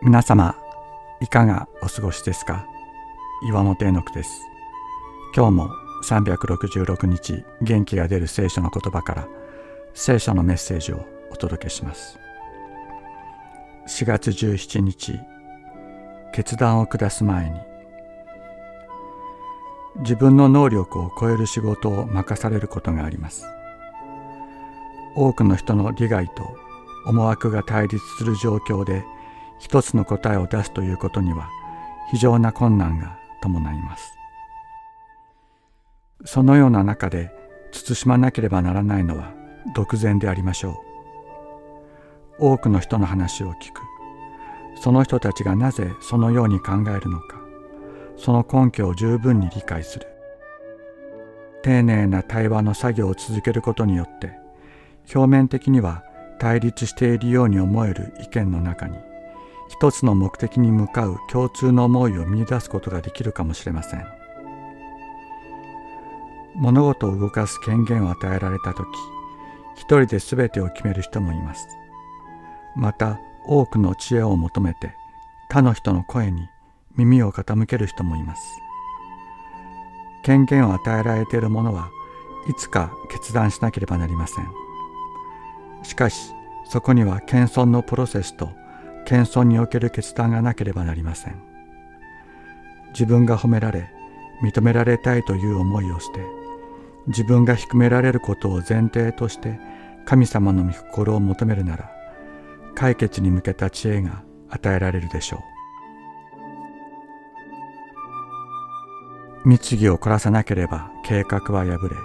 [0.00, 0.54] 皆様
[1.20, 2.64] いかがお過ごしですか？
[3.48, 4.42] 岩本絵の句です。
[5.34, 5.70] 今日も
[6.04, 9.28] 366日元気が出る聖書の言葉から
[9.94, 12.16] 聖書のメッセージをお届けします。
[13.88, 15.18] 4月17日
[16.32, 17.58] 決断を下す前に
[19.96, 23.44] 自分の能力を超える仕事を任されることがあります。
[25.16, 26.56] 多くの人の利害と
[27.04, 29.04] 思惑が対立する状況で
[29.58, 31.48] 一つの答えを出すということには
[32.10, 34.14] 非常な困難が伴います。
[36.24, 37.30] そのような中で
[37.70, 39.32] 慎まなければならないのは
[39.74, 40.82] 独善でありましょ
[42.40, 42.48] う。
[42.52, 43.82] 多くの人の話を聞く。
[44.80, 47.36] その人たちがなぜそのように考えるのか、
[48.16, 50.06] その根拠を十分に理解する。
[51.62, 54.32] 丁寧な対話の作業を続けることによって、
[55.12, 56.04] 表面的には
[56.38, 58.96] 対立しているように思える意見の中に
[59.68, 64.04] 一つの目的に向かう共通の思いを見出すことができるかもしれません。
[66.56, 68.88] 物事を動かす権限を与えられた時
[69.76, 71.68] 一人で全てを決める人もいます。
[72.74, 74.92] また多くの知恵を求めて
[75.50, 76.48] 他の人の声に
[76.96, 78.42] 耳を傾ける人もいます。
[80.24, 81.90] 権限を与えられている者は
[82.48, 84.46] いつか決断しなければなりません。
[85.84, 86.32] しかし
[86.64, 88.50] そこには謙遜のプロセスと
[89.08, 91.40] 謙遜における決断がなければなりません。
[92.90, 93.90] 自分が褒められ
[94.42, 96.20] 認められたいという思いをして
[97.06, 99.58] 自分が低められることを前提として
[100.04, 101.90] 神様の御心を求めるなら
[102.74, 105.38] 解決に向けた知恵が与えられるでしょ
[109.44, 109.48] う。
[109.48, 111.96] 密議を凝らさなければ計画は破れ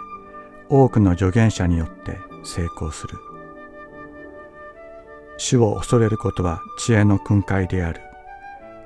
[0.69, 3.32] 多くの助言者によって成功する。
[5.37, 8.01] 主を恐れることは知恵の訓戒である。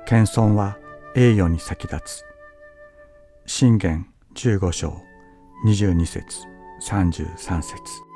[0.06, 0.78] 謙遜は
[1.14, 2.24] 栄誉に先立つ。
[3.46, 5.02] 信玄15章
[5.64, 6.46] 22節
[6.80, 8.07] 33節